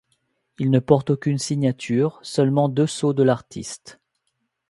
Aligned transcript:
Il 0.57 0.71
ne 0.71 0.79
porte 0.79 1.11
aucune 1.11 1.37
signature, 1.37 2.19
seulement 2.23 2.69
deux 2.69 2.87
sceaux 2.87 3.13
de 3.13 3.21
l'artiste. 3.21 3.99